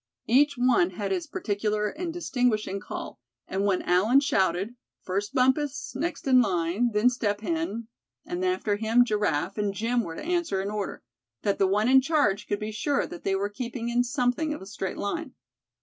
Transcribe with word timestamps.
Each 0.25 0.57
one 0.57 0.89
had 0.97 1.11
his 1.11 1.27
particular 1.27 1.87
and 1.89 2.11
distinguishing 2.11 2.79
call, 2.79 3.19
and 3.47 3.65
when 3.65 3.83
Allen 3.83 4.19
shouted, 4.19 4.73
first 5.03 5.35
Bumpus, 5.35 5.93
next 5.95 6.25
in 6.25 6.41
line, 6.41 6.89
then 6.91 7.07
Step 7.07 7.41
Hen, 7.41 7.87
and 8.25 8.43
after 8.43 8.77
him 8.77 9.05
Giraffe 9.05 9.59
and 9.59 9.75
Jim 9.75 10.01
were 10.01 10.15
to 10.15 10.23
answer 10.23 10.59
in 10.59 10.71
order; 10.71 11.03
that 11.43 11.59
the 11.59 11.67
one 11.67 11.87
in 11.87 12.01
charge 12.01 12.47
could 12.47 12.59
be 12.59 12.71
sure 12.71 13.05
that 13.05 13.23
they 13.23 13.35
were 13.35 13.47
keeping 13.47 13.89
in 13.89 14.03
something 14.03 14.55
of 14.55 14.61
a 14.63 14.65
straight 14.65 14.97
line. 14.97 15.35